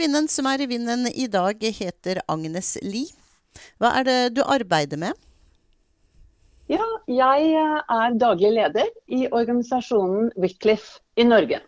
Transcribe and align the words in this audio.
Kvinnen 0.00 0.30
som 0.32 0.46
er 0.48 0.62
i 0.64 0.66
vinden 0.70 1.04
i 1.12 1.26
dag, 1.28 1.60
heter 1.60 2.22
Agnes 2.30 2.78
Lie. 2.80 3.12
Hva 3.76 3.90
er 3.98 4.06
det 4.06 4.20
du 4.38 4.40
arbeider 4.40 4.96
med? 4.96 5.12
Ja, 6.72 6.86
jeg 7.10 7.50
er 7.52 8.16
daglig 8.16 8.52
leder 8.54 8.88
i 9.12 9.26
organisasjonen 9.28 10.30
Wycliffe 10.40 11.02
i 11.20 11.26
Norge. 11.28 11.58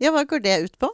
Ja, 0.00 0.12
Hva 0.14 0.22
går 0.24 0.40
det 0.46 0.54
ut 0.62 0.78
på? 0.80 0.88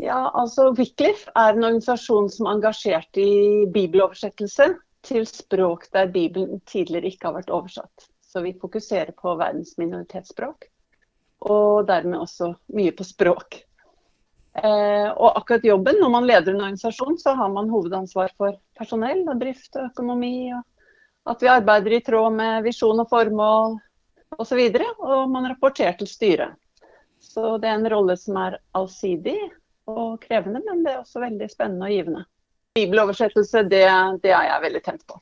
Ja, 0.00 0.30
altså 0.32 0.70
Wycliffe 0.78 1.28
er 1.36 1.52
en 1.52 1.68
organisasjon 1.68 2.30
som 2.32 2.48
er 2.48 2.56
engasjert 2.56 3.20
i 3.20 3.66
bibeloversettelse 3.74 4.70
til 5.04 5.28
språk 5.28 5.90
der 5.92 6.08
Bibelen 6.14 6.64
tidligere 6.64 7.12
ikke 7.12 7.28
har 7.28 7.36
vært 7.42 7.52
oversatt. 7.52 8.08
Så 8.24 8.40
vi 8.46 8.56
fokuserer 8.56 9.12
på 9.12 9.36
verdens 9.36 9.76
minoritetsspråk, 9.76 10.70
og 11.52 11.84
dermed 11.92 12.24
også 12.24 12.54
mye 12.72 12.96
på 12.96 13.04
språk. 13.04 13.60
Eh, 14.54 15.08
og 15.10 15.38
akkurat 15.38 15.64
jobben, 15.66 15.98
når 16.00 16.10
man 16.12 16.26
leder 16.28 16.54
en 16.54 16.60
organisasjon, 16.62 17.18
så 17.18 17.34
har 17.34 17.50
man 17.50 17.70
hovedansvar 17.72 18.30
for 18.38 18.54
personell 18.78 19.24
og 19.26 19.40
drift 19.40 19.74
og 19.74 19.90
økonomi. 19.90 20.52
og 20.54 21.32
At 21.34 21.42
vi 21.42 21.50
arbeider 21.50 21.96
i 21.96 22.02
tråd 22.06 22.36
med 22.36 22.62
visjon 22.66 23.02
og 23.02 23.10
formål 23.10 23.78
osv. 24.38 24.60
Og, 24.60 24.78
så 24.78 24.92
og 25.02 25.32
man 25.32 25.48
rapporterer 25.50 25.98
til 25.98 26.10
styret. 26.10 26.54
Så 27.24 27.56
det 27.58 27.70
er 27.70 27.80
en 27.80 27.90
rolle 27.90 28.16
som 28.20 28.36
er 28.38 28.60
allsidig 28.76 29.38
og 29.90 30.20
krevende, 30.22 30.60
men 30.64 30.84
det 30.84 30.92
er 30.92 31.00
også 31.00 31.22
veldig 31.24 31.48
spennende 31.50 31.88
og 31.88 31.94
givende. 31.94 32.24
Bibeloversettelse, 32.74 33.62
det, 33.70 33.86
det 34.22 34.32
er 34.34 34.50
jeg 34.50 34.62
veldig 34.66 34.82
tent 34.84 35.06
på. 35.08 35.18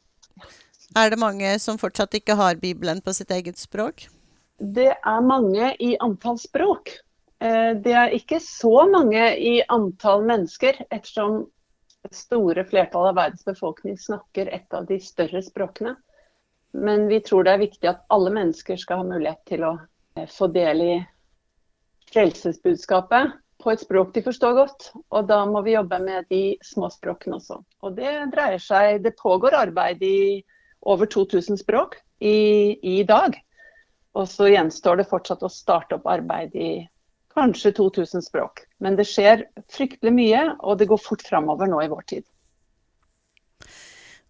Er 0.98 1.12
det 1.12 1.20
mange 1.20 1.54
som 1.62 1.78
fortsatt 1.80 2.18
ikke 2.18 2.36
har 2.36 2.60
Bibelen 2.60 3.00
på 3.00 3.14
sitt 3.16 3.30
eget 3.32 3.60
språk? 3.60 4.06
Det 4.58 4.90
er 4.92 5.24
mange 5.24 5.72
i 5.80 5.94
antall 6.04 6.36
språk. 6.40 6.92
Eh, 7.42 7.72
det 7.82 7.94
er 7.98 8.14
ikke 8.14 8.38
så 8.42 8.84
mange 8.90 9.22
i 9.34 9.56
antall 9.72 10.22
mennesker, 10.28 10.84
ettersom 10.94 11.42
det 12.02 12.14
store 12.14 12.62
flertallet 12.66 13.12
av 13.12 13.18
verdens 13.18 13.46
befolkning 13.46 13.96
snakker 13.98 14.50
et 14.54 14.74
av 14.74 14.86
de 14.86 14.98
større 15.02 15.42
språkene. 15.42 15.96
Men 16.72 17.08
vi 17.10 17.18
tror 17.24 17.44
det 17.44 17.54
er 17.56 17.64
viktig 17.64 17.88
at 17.90 18.04
alle 18.14 18.32
mennesker 18.32 18.78
skal 18.80 19.02
ha 19.02 19.08
mulighet 19.08 19.42
til 19.50 19.66
å 19.66 19.72
eh, 20.18 20.28
få 20.30 20.48
del 20.54 20.84
i 20.86 20.94
frelsesbudskapet 22.12 23.34
på 23.62 23.72
et 23.72 23.82
språk 23.82 24.14
de 24.14 24.22
forstår 24.22 24.54
godt. 24.60 24.88
Og 25.10 25.26
da 25.26 25.42
må 25.48 25.64
vi 25.66 25.74
jobbe 25.74 25.98
med 26.02 26.30
de 26.30 26.42
små 26.66 26.90
språkene 26.94 27.38
også. 27.40 27.58
Og 27.82 27.98
det 27.98 28.14
dreier 28.34 28.62
seg 28.62 29.02
Det 29.02 29.16
pågår 29.18 29.58
arbeid 29.58 30.02
i 30.02 30.42
over 30.82 31.06
2000 31.06 31.58
språk 31.58 31.98
i, 32.18 32.78
i 32.82 33.02
dag. 33.06 33.34
Og 34.18 34.26
så 34.28 34.50
gjenstår 34.50 35.00
det 35.00 35.10
fortsatt 35.10 35.42
å 35.46 35.50
starte 35.50 35.98
opp 35.98 36.08
arbeid 36.10 36.54
i 36.58 36.72
kanskje 37.34 37.72
2000 37.78 38.24
språk. 38.24 38.64
Men 38.82 38.96
det 38.98 39.08
skjer 39.08 39.46
fryktelig 39.72 40.12
mye, 40.14 40.44
og 40.60 40.78
det 40.80 40.88
går 40.90 41.00
fort 41.00 41.24
framover 41.26 41.70
nå 41.70 41.82
i 41.84 41.90
vår 41.92 42.06
tid. 42.14 42.26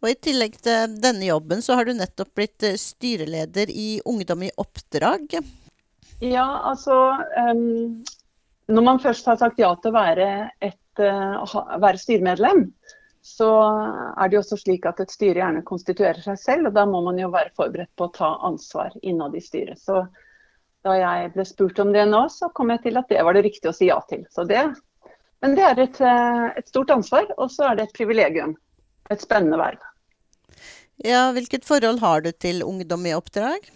Og 0.02 0.10
I 0.10 0.18
tillegg 0.18 0.56
til 0.58 0.96
denne 1.02 1.28
jobben, 1.28 1.62
så 1.62 1.76
har 1.78 1.86
du 1.86 1.94
nettopp 1.94 2.32
blitt 2.34 2.64
eh, 2.66 2.78
styreleder 2.80 3.70
i 3.70 4.00
Ungdom 4.08 4.42
i 4.42 4.50
oppdrag. 4.58 5.36
Ja, 6.22 6.46
altså 6.70 6.96
um, 7.50 8.02
Når 8.66 8.82
man 8.82 8.98
først 9.02 9.26
har 9.30 9.38
sagt 9.38 9.62
ja 9.62 9.70
til 9.78 9.92
å 9.92 9.94
være, 9.94 10.26
et, 10.62 10.98
uh, 10.98 11.54
være 11.82 12.02
styremedlem, 12.02 12.66
så 13.22 13.48
er 14.18 14.28
det 14.28 14.34
jo 14.34 14.42
også 14.42 14.58
slik 14.58 14.86
at 14.90 14.98
et 15.02 15.14
styre 15.14 15.38
gjerne 15.38 15.62
konstituerer 15.66 16.18
seg 16.24 16.38
selv, 16.42 16.70
og 16.70 16.74
da 16.74 16.82
må 16.90 17.04
man 17.06 17.20
jo 17.22 17.30
være 17.30 17.54
forberedt 17.58 17.92
på 17.94 18.08
å 18.08 18.14
ta 18.16 18.32
ansvar 18.48 18.94
innad 19.02 19.36
i 19.38 19.42
styret. 19.42 19.78
Så 19.78 20.02
da 20.82 20.96
jeg 20.98 21.30
ble 21.36 21.44
spurt 21.46 21.78
om 21.82 21.92
det 21.94 22.04
nå, 22.10 22.24
så 22.32 22.50
kom 22.54 22.72
jeg 22.74 22.82
til 22.86 22.98
at 22.98 23.10
det 23.10 23.22
var 23.22 23.36
det 23.36 23.44
riktig 23.46 23.70
å 23.70 23.76
si 23.76 23.88
ja 23.90 24.00
til. 24.10 24.24
Det, 24.48 24.64
men 25.42 25.56
det 25.58 25.66
er 25.66 25.80
et, 25.84 26.00
eh, 26.00 26.48
et 26.58 26.68
stort 26.68 26.90
ansvar, 26.94 27.28
og 27.38 27.50
så 27.54 27.70
er 27.70 27.78
det 27.78 27.88
et 27.88 27.96
privilegium. 27.98 28.56
Et 29.10 29.22
spennende 29.22 29.58
verv. 29.60 29.82
Ja, 31.02 31.30
Hvilket 31.34 31.64
forhold 31.66 31.98
har 32.02 32.22
du 32.22 32.30
til 32.32 32.62
Ungdom 32.62 33.06
i 33.06 33.14
oppdrag? 33.16 33.66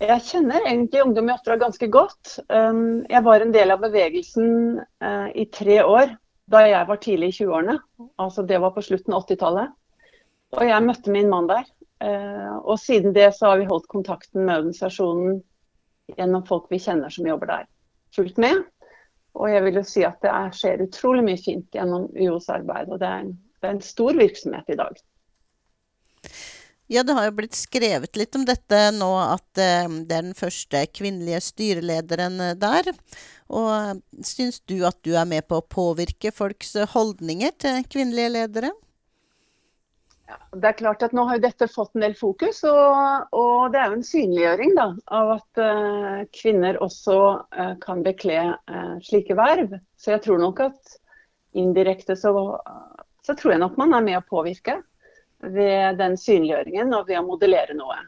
Jeg 0.00 0.24
kjenner 0.24 0.64
egentlig 0.64 1.02
Ungdom 1.04 1.28
i 1.28 1.34
oppdrag 1.34 1.60
ganske 1.60 1.86
godt. 1.92 2.38
Um, 2.48 3.04
jeg 3.10 3.22
var 3.26 3.42
en 3.44 3.52
del 3.54 3.70
av 3.74 3.82
bevegelsen 3.84 4.80
uh, 4.80 5.28
i 5.36 5.44
tre 5.52 5.82
år 5.84 6.16
da 6.50 6.64
jeg 6.66 6.88
var 6.88 6.98
tidlig 6.98 7.28
i 7.30 7.36
20-årene. 7.44 7.76
Altså 8.18 8.42
det 8.42 8.58
var 8.58 8.72
på 8.74 8.82
slutten 8.82 9.14
av 9.14 9.26
80-tallet. 9.28 9.76
Og 10.56 10.64
jeg 10.66 10.82
møtte 10.82 11.12
min 11.14 11.28
mann 11.30 11.46
der. 11.46 11.68
Eh, 12.00 12.56
og 12.64 12.78
siden 12.80 13.14
det 13.16 13.28
så 13.36 13.52
har 13.52 13.60
vi 13.60 13.68
holdt 13.68 13.88
kontakten 13.92 14.46
med 14.46 14.62
organisasjonen 14.62 15.40
gjennom 16.16 16.44
folk 16.48 16.70
vi 16.72 16.80
kjenner 16.80 17.12
som 17.12 17.28
jobber 17.28 17.50
der. 17.50 17.68
fullt 18.16 18.38
med. 18.42 18.64
Og 19.38 19.46
jeg 19.52 19.62
vil 19.62 19.76
jo 19.78 19.82
si 19.86 20.02
at 20.02 20.18
det 20.24 20.30
er, 20.32 20.54
skjer 20.56 20.82
utrolig 20.82 21.22
mye 21.22 21.38
fint 21.38 21.76
gjennom 21.76 22.08
UOs 22.16 22.48
arbeid. 22.50 22.90
Og 22.90 22.98
det 22.98 23.06
er, 23.06 23.26
en, 23.26 23.36
det 23.62 23.68
er 23.68 23.76
en 23.76 23.84
stor 23.84 24.16
virksomhet 24.18 24.72
i 24.74 24.78
dag. 24.80 24.96
Ja, 26.90 27.04
det 27.06 27.14
har 27.14 27.28
jo 27.28 27.36
blitt 27.38 27.54
skrevet 27.54 28.18
litt 28.18 28.34
om 28.34 28.42
dette 28.48 28.80
nå, 28.96 29.12
at 29.22 29.46
uh, 29.62 29.86
det 30.02 30.16
er 30.16 30.24
den 30.26 30.34
første 30.34 30.82
kvinnelige 30.90 31.38
styrelederen 31.46 32.40
eh, 32.42 32.56
der. 32.58 32.90
Og 33.54 34.02
syns 34.26 34.58
du 34.66 34.80
at 34.88 34.98
du 35.06 35.14
er 35.14 35.28
med 35.30 35.46
på 35.46 35.60
å 35.60 35.68
påvirke 35.70 36.34
folks 36.34 36.74
holdninger 36.90 37.54
til 37.62 37.84
kvinnelige 37.86 38.34
ledere? 38.34 38.74
Det 40.50 40.68
er 40.68 40.78
klart 40.78 41.02
at 41.06 41.14
Nå 41.16 41.24
har 41.28 41.38
jo 41.38 41.44
dette 41.44 41.68
fått 41.70 41.94
en 41.96 42.04
del 42.04 42.14
fokus, 42.18 42.62
og, 42.68 43.30
og 43.36 43.72
det 43.72 43.80
er 43.80 43.90
jo 43.90 43.98
en 43.98 44.06
synliggjøring 44.06 44.74
da, 44.78 44.86
av 45.18 45.32
at 45.36 45.60
uh, 45.62 46.22
kvinner 46.34 46.78
også 46.82 47.16
uh, 47.56 47.74
kan 47.82 48.04
bekle 48.06 48.38
uh, 48.56 48.96
slike 49.06 49.36
verv. 49.38 49.76
Så 50.00 50.14
jeg 50.14 50.24
tror 50.26 50.42
nok 50.42 50.62
at 50.68 50.96
indirekte 51.58 52.16
så, 52.18 52.32
så, 53.26 53.34
tror 53.34 53.54
jeg 53.54 53.62
nok 53.62 53.78
man 53.80 53.94
er 53.96 54.06
med 54.06 54.18
å 54.20 54.26
påvirke 54.26 54.80
ved 55.40 55.98
den 55.98 56.18
synliggjøringen 56.20 56.94
og 56.94 57.08
ved 57.08 57.20
å 57.20 57.26
modellere 57.26 57.74
noe. 57.78 57.98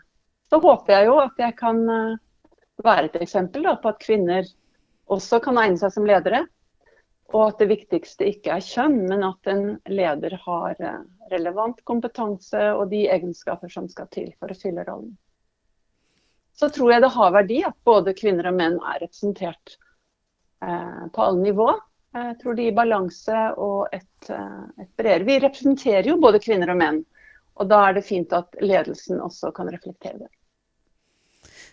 Så 0.50 0.60
håper 0.62 0.98
jeg 0.98 1.08
jo 1.08 1.16
at 1.22 1.38
jeg 1.40 1.56
kan 1.58 1.80
være 2.82 3.06
et 3.08 3.22
eksempel 3.24 3.64
da, 3.64 3.78
på 3.80 3.90
at 3.90 4.02
kvinner 4.02 4.46
også 5.12 5.40
kan 5.42 5.58
egne 5.62 5.80
seg 5.80 5.94
som 5.94 6.06
ledere. 6.06 6.44
Og 7.32 7.42
at 7.46 7.62
det 7.62 7.70
viktigste 7.70 8.28
ikke 8.28 8.56
er 8.58 8.64
kjønn, 8.64 8.98
men 9.08 9.24
at 9.24 9.48
en 9.48 9.76
leder 9.88 10.36
har 10.44 10.80
eh, 10.80 11.02
relevant 11.32 11.80
kompetanse 11.88 12.64
og 12.76 12.90
de 12.92 13.06
egenskaper 13.12 13.72
som 13.72 13.88
skal 13.88 14.10
til 14.12 14.32
for 14.38 14.52
å 14.52 14.58
fylle 14.58 14.84
rollen. 14.88 15.14
Så 16.52 16.68
tror 16.68 16.92
jeg 16.92 17.02
det 17.02 17.14
har 17.14 17.32
verdi 17.32 17.62
at 17.64 17.78
både 17.88 18.12
kvinner 18.16 18.50
og 18.50 18.58
menn 18.58 18.76
er 18.76 19.00
representert 19.00 19.78
eh, 20.64 21.08
på 21.12 21.24
alle 21.24 21.46
nivå. 21.46 21.70
Jeg 22.12 22.36
tror 22.42 22.56
de 22.58 22.66
gir 22.66 22.76
balanse 22.76 23.46
og 23.56 23.88
et, 23.96 24.28
eh, 24.28 24.84
et 24.84 24.90
bredere 25.00 25.28
Vi 25.30 25.38
representerer 25.46 26.12
jo 26.12 26.20
både 26.20 26.42
kvinner 26.44 26.74
og 26.74 26.80
menn. 26.82 27.00
Og 27.60 27.68
da 27.68 27.80
er 27.88 27.96
det 27.96 28.04
fint 28.04 28.32
at 28.36 28.52
ledelsen 28.60 29.20
også 29.20 29.52
kan 29.56 29.70
reflektere 29.72 30.20
det. 30.20 30.30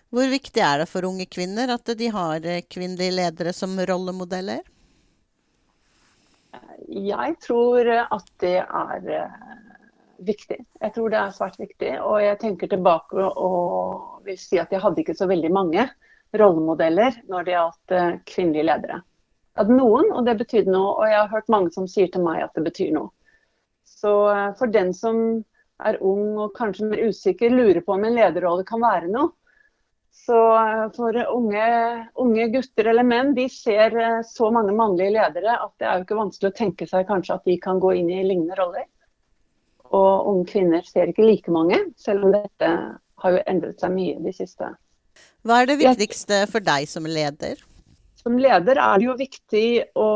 Hvor 0.09 0.25
viktig 0.31 0.61
er 0.63 0.81
det 0.81 0.89
for 0.89 1.05
unge 1.05 1.27
kvinner 1.29 1.69
at 1.75 1.91
de 1.99 2.07
har 2.15 2.45
eh, 2.47 2.63
kvinnelige 2.65 3.17
ledere 3.19 3.53
som 3.53 3.75
rollemodeller? 3.77 4.63
Jeg 6.89 7.35
tror 7.43 7.87
at 8.01 8.29
det 8.41 8.57
er 8.63 9.09
eh, 9.13 9.33
viktig. 10.25 10.57
Jeg 10.81 10.93
tror 10.95 11.11
det 11.13 11.19
er 11.19 11.35
svært 11.35 11.59
viktig. 11.61 11.91
Og 12.01 12.17
jeg 12.23 12.39
tenker 12.41 12.71
tilbake 12.71 13.27
og 13.29 14.23
vil 14.25 14.39
si 14.39 14.59
at 14.61 14.73
jeg 14.73 14.81
hadde 14.83 15.03
ikke 15.03 15.17
så 15.17 15.29
veldig 15.29 15.51
mange 15.53 15.85
rollemodeller 16.37 17.21
når 17.29 17.45
det 17.45 17.55
gjaldt 17.55 17.95
eh, 17.97 18.17
kvinnelige 18.29 18.67
ledere. 18.71 18.99
Jeg 19.53 19.63
hadde 19.63 19.77
noen, 19.77 20.11
og 20.15 20.25
det 20.25 20.37
betydde 20.39 20.73
noe. 20.73 20.95
Og 20.97 21.05
jeg 21.09 21.19
har 21.19 21.31
hørt 21.33 21.53
mange 21.53 21.73
som 21.75 21.87
sier 21.89 22.09
til 22.13 22.25
meg 22.25 22.43
at 22.45 22.57
det 22.57 22.65
betyr 22.65 22.93
noe. 22.95 23.13
Så 23.85 24.13
eh, 24.33 24.49
for 24.59 24.73
den 24.73 24.93
som 24.97 25.21
er 25.79 25.99
ung 26.03 26.35
og 26.41 26.55
kanskje 26.57 26.89
mer 26.89 27.05
usikker, 27.07 27.53
lurer 27.53 27.81
på 27.85 27.95
om 27.95 28.03
en 28.03 28.17
lederrolle 28.17 28.65
kan 28.67 28.81
være 28.83 29.11
noe, 29.13 29.31
så 30.11 30.39
eh, 30.57 30.85
for 30.95 31.15
unge, 31.33 31.65
unge, 32.21 32.47
gutter 32.53 32.91
eller 32.91 33.05
menn, 33.07 33.33
de 33.37 33.47
ser 33.49 33.95
eh, 33.97 34.21
så 34.25 34.51
mange 34.53 34.75
mannlige 34.75 35.15
ledere 35.15 35.57
at 35.57 35.73
det 35.81 35.87
er 35.87 35.99
jo 35.99 36.07
ikke 36.07 36.19
vanskelig 36.19 36.51
å 36.51 36.57
tenke 36.59 36.87
seg 36.89 37.07
kanskje 37.09 37.37
at 37.37 37.49
de 37.49 37.57
kan 37.61 37.81
gå 37.81 37.95
inn 38.01 38.11
i 38.13 38.23
lignende 38.25 38.57
roller. 38.59 38.85
Og 39.89 40.29
unge 40.29 40.45
kvinner 40.51 40.85
ser 40.85 41.09
ikke 41.09 41.25
like 41.25 41.53
mange, 41.53 41.79
selv 41.97 42.27
om 42.27 42.35
dette 42.35 42.73
har 43.19 43.35
jo 43.35 43.41
endret 43.49 43.81
seg 43.81 43.95
mye 43.95 44.19
de 44.21 44.33
siste. 44.35 44.69
Hva 45.47 45.61
er 45.61 45.71
det 45.71 45.79
viktigste 45.81 46.43
for 46.51 46.63
deg 46.63 46.87
som 46.91 47.07
leder? 47.09 47.61
Som 48.19 48.35
leder 48.37 48.77
er 48.83 48.99
det 48.99 49.07
jo 49.07 49.15
viktig 49.17 49.67
å, 49.97 50.09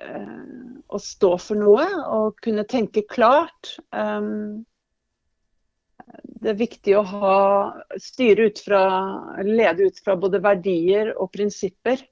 eh, 0.00 0.78
å 0.88 1.00
stå 1.02 1.34
for 1.42 1.60
noe 1.60 1.84
og 2.16 2.40
kunne 2.42 2.64
tenke 2.68 3.04
klart. 3.06 3.76
Um, 3.92 4.64
det 6.24 6.52
er 6.52 6.58
viktig 6.58 6.96
å 6.98 7.04
ha, 7.06 7.36
styre 8.00 8.48
ut 8.50 8.60
fra, 8.62 8.82
lede 9.42 9.88
ut 9.88 9.98
fra 10.04 10.16
både 10.20 10.40
verdier 10.44 11.12
og 11.16 11.30
prinsipper. 11.34 12.02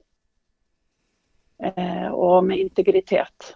Eh, 1.63 2.09
og 2.11 2.43
med 2.49 2.59
integritet. 2.59 3.53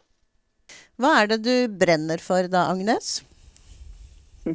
Hva 1.00 1.16
er 1.22 1.34
det 1.34 1.40
du 1.44 1.56
brenner 1.82 2.22
for 2.24 2.48
da, 2.52 2.70
Agnes? 2.72 3.20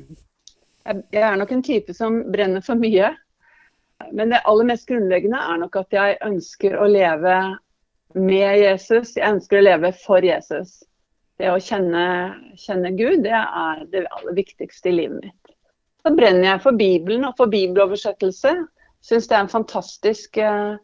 Jeg 0.84 1.22
er 1.24 1.36
nok 1.40 1.52
en 1.52 1.64
type 1.64 1.94
som 1.96 2.18
brenner 2.32 2.64
for 2.64 2.76
mye. 2.76 3.14
Men 4.12 4.32
det 4.32 4.42
aller 4.44 4.68
mest 4.68 4.88
grunnleggende 4.88 5.38
er 5.40 5.60
nok 5.62 5.78
at 5.80 5.94
jeg 5.94 6.18
ønsker 6.26 6.74
å 6.76 6.88
leve 6.90 7.36
med 8.18 8.58
Jesus. 8.60 9.14
Jeg 9.16 9.36
ønsker 9.36 9.60
å 9.60 9.64
leve 9.64 9.92
for 9.96 10.24
Jesus. 10.24 10.82
Det 11.40 11.48
å 11.50 11.56
kjenne, 11.62 12.04
kjenne 12.60 12.92
Gud, 12.98 13.24
det 13.24 13.32
er 13.32 13.80
det 13.94 14.04
aller 14.04 14.36
viktigste 14.36 14.92
i 14.92 14.98
livet 14.98 15.24
mitt. 15.24 15.43
Så 16.04 16.12
brenner 16.14 16.50
jeg 16.50 16.60
for 16.60 16.76
Bibelen 16.76 17.24
og 17.24 17.38
for 17.38 17.48
bibeloversettelse. 17.52 18.52
Syns 19.04 19.28
det 19.28 19.36
er 19.36 19.44
en 19.44 19.52
fantastisk 19.52 20.36
eh, 20.40 20.74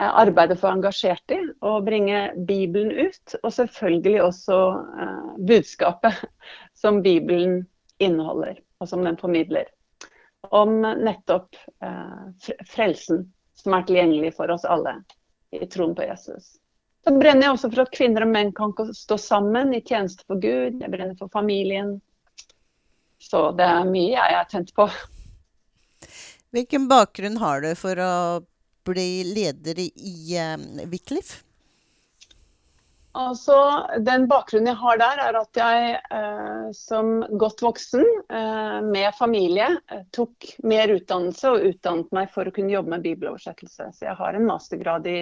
arbeid 0.00 0.54
å 0.54 0.58
få 0.60 0.70
engasjert 0.72 1.34
i. 1.36 1.40
Å 1.60 1.78
bringe 1.84 2.30
Bibelen 2.48 2.94
ut. 2.96 3.34
Og 3.42 3.52
selvfølgelig 3.52 4.22
også 4.24 4.60
eh, 5.04 5.26
budskapet 5.50 6.22
som 6.80 7.02
Bibelen 7.04 7.60
inneholder 8.00 8.62
og 8.80 8.88
som 8.88 9.04
den 9.04 9.18
formidler. 9.20 9.68
Om 10.54 10.80
nettopp 10.80 11.58
eh, 11.84 12.48
frelsen 12.72 13.26
som 13.58 13.74
er 13.74 13.84
tilgjengelig 13.84 14.32
for 14.38 14.54
oss 14.54 14.64
alle 14.64 15.00
i 15.52 15.66
troen 15.66 15.96
på 15.98 16.06
Jesus. 16.06 16.54
Så 17.04 17.14
brenner 17.16 17.48
jeg 17.48 17.56
også 17.56 17.70
for 17.72 17.84
at 17.84 17.94
kvinner 17.94 18.24
og 18.24 18.32
menn 18.32 18.50
kan 18.56 18.72
stå 18.94 19.16
sammen 19.20 19.72
i 19.76 19.84
tjeneste 19.84 20.24
for 20.28 20.40
Gud. 20.40 20.80
Jeg 20.80 20.92
brenner 20.92 21.16
for 21.18 21.32
familien. 21.32 21.98
Så 23.18 23.50
det 23.58 23.66
er 23.66 23.88
mye 23.88 24.14
jeg 24.14 24.38
er 24.38 24.48
tent 24.50 24.74
på. 24.76 24.86
Hvilken 26.54 26.86
bakgrunn 26.88 27.36
har 27.42 27.60
du 27.64 27.72
for 27.76 28.00
å 28.00 28.14
bli 28.88 29.10
leder 29.34 29.80
i 29.84 30.14
um, 30.40 30.64
Wycliffe? 30.88 31.42
Altså, 33.18 33.56
Den 34.04 34.28
bakgrunnen 34.30 34.70
jeg 34.70 34.78
har 34.78 34.98
der, 35.00 35.20
er 35.24 35.36
at 35.40 35.58
jeg 35.58 35.94
eh, 36.14 36.66
som 36.76 37.22
godt 37.40 37.64
voksen 37.64 38.04
eh, 38.04 38.78
med 38.84 39.16
familie 39.18 39.72
eh, 39.90 40.04
tok 40.14 40.52
mer 40.62 40.92
utdannelse 40.94 41.50
og 41.50 41.66
utdannet 41.72 42.12
meg 42.14 42.30
for 42.34 42.46
å 42.46 42.52
kunne 42.54 42.74
jobbe 42.76 42.94
med 42.94 43.06
bibeloversettelse. 43.08 43.88
Så 43.96 44.06
jeg 44.06 44.14
har 44.20 44.38
en 44.38 44.46
mastergrad 44.46 45.08
i 45.10 45.18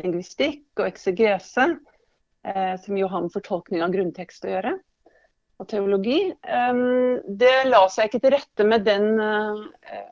lingvistikk 0.00 0.62
og 0.78 0.86
eksegese, 0.92 1.66
eh, 2.46 2.76
som 2.84 3.00
jo 3.00 3.08
har 3.10 3.26
med 3.26 3.34
fortolkning 3.34 3.82
av 3.82 3.96
grunntekst 3.96 4.46
å 4.46 4.54
gjøre, 4.54 4.76
og 5.60 5.68
teologi. 5.68 6.22
Det 7.42 7.56
la 7.68 7.82
seg 7.92 8.08
ikke 8.08 8.22
til 8.24 8.34
rette 8.34 8.66
med 8.66 8.86
den 8.86 9.20
eh, 9.20 10.08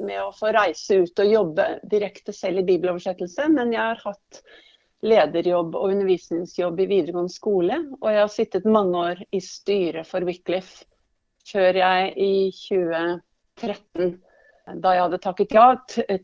med 0.00 0.20
å 0.22 0.32
få 0.34 0.52
reise 0.54 1.02
ut 1.04 1.22
og 1.22 1.30
jobbe 1.30 1.66
direkte 1.90 2.32
selv 2.34 2.62
i 2.62 2.68
bibeloversettelse, 2.72 3.48
men 3.52 3.74
jeg 3.74 3.82
har 3.82 4.00
hatt 4.02 4.40
lederjobb 5.04 5.76
og 5.76 5.92
undervisningsjobb 5.92 6.80
i 6.80 6.88
videregående 6.90 7.32
skole. 7.32 7.78
Og 8.00 8.08
jeg 8.10 8.22
har 8.22 8.32
sittet 8.32 8.68
mange 8.68 9.04
år 9.12 9.22
i 9.36 9.40
styret 9.44 10.08
for 10.08 10.24
Wycliffe 10.26 10.86
før 11.44 11.76
jeg 11.76 12.12
i 12.16 12.34
2013, 12.56 14.14
da 14.80 14.94
jeg 14.96 15.04
hadde 15.04 15.20
takket 15.20 15.52
ja, 15.52 15.66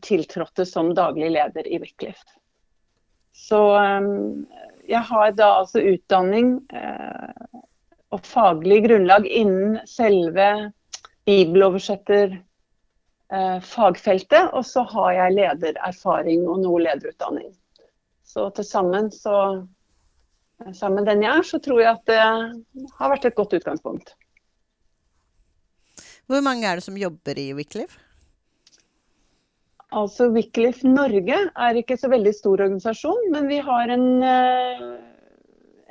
tiltrådte 0.01 0.65
som 0.65 0.95
daglig 0.97 1.29
leder 1.35 1.67
i 1.69 1.77
Wycliffe. 1.83 2.25
Så 3.37 3.61
jeg 4.89 5.01
har 5.07 5.35
da 5.37 5.51
altså 5.61 5.83
utdanning 5.93 6.55
eh, 6.73 7.50
og 8.11 8.23
faglig 8.27 8.81
grunnlag 8.87 9.25
innen 9.27 9.79
selve 9.87 10.71
bibeloversetter 11.27 12.33
eh, 13.31 13.59
og 14.51 14.63
så 14.67 14.83
har 14.93 15.11
jeg 15.15 15.35
ledererfaring 15.37 16.47
og 16.47 16.63
noe 16.65 16.81
lederutdanning. 16.83 17.53
Så 18.23 18.49
til 18.55 18.67
sammen, 18.67 19.11
så 19.11 19.63
sammen 20.75 21.07
den 21.07 21.23
jeg 21.23 21.31
er, 21.31 21.47
så 21.47 21.59
tror 21.59 21.81
jeg 21.81 21.91
at 21.95 22.05
det 22.07 22.19
har 22.99 23.13
vært 23.13 23.25
et 23.27 23.35
godt 23.35 23.55
utgangspunkt. 23.59 24.15
Hvor 26.27 26.43
mange 26.43 26.67
er 26.67 26.79
det 26.79 26.85
som 26.85 26.99
jobber 26.99 27.39
i 27.39 27.51
Wycliffe? 27.55 27.99
Altså 29.91 30.29
Wycliffe 30.31 30.87
Norge 30.87 31.39
er 31.51 31.79
ikke 31.79 31.97
så 31.99 32.07
veldig 32.11 32.31
stor 32.35 32.61
organisasjon, 32.63 33.25
men 33.33 33.49
vi 33.51 33.57
har 33.59 33.91
en, 33.91 34.05
eh, 34.23 34.85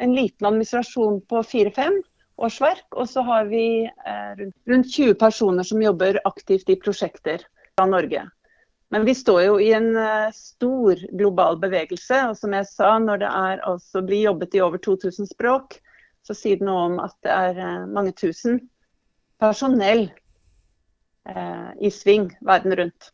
en 0.01 0.15
liten 0.17 0.47
administrasjon 0.49 1.21
på 1.29 1.43
fire-fem 1.45 2.01
årsverk. 2.41 2.87
Og 2.97 3.09
så 3.09 3.25
har 3.27 3.49
vi 3.51 3.85
eh, 3.87 4.45
rundt 4.71 4.93
20 4.93 5.15
personer 5.21 5.67
som 5.67 5.83
jobber 5.83 6.21
aktivt 6.25 6.71
i 6.73 6.79
prosjekter 6.81 7.45
fra 7.77 7.87
Norge. 7.91 8.27
Men 8.91 9.05
vi 9.07 9.15
står 9.15 9.43
jo 9.45 9.59
i 9.63 9.69
en 9.77 9.93
uh, 9.95 10.33
stor 10.35 10.99
global 11.15 11.61
bevegelse. 11.63 12.25
Og 12.33 12.35
som 12.41 12.57
jeg 12.57 12.67
sa, 12.67 12.97
når 12.99 13.23
det 13.23 13.29
er, 13.31 13.61
altså, 13.69 14.03
blir 14.03 14.25
jobbet 14.25 14.57
i 14.59 14.63
over 14.65 14.83
2000 14.83 15.31
språk, 15.31 15.77
så 16.27 16.35
sier 16.35 16.59
det 16.59 16.67
noe 16.67 16.89
om 16.89 16.97
at 17.05 17.15
det 17.23 17.37
er 17.37 17.61
uh, 17.61 17.87
mange 17.87 18.17
tusen 18.19 18.59
personell 19.41 20.11
eh, 21.29 21.71
i 21.81 21.91
sving 21.91 22.29
verden 22.41 22.77
rundt. 22.77 23.13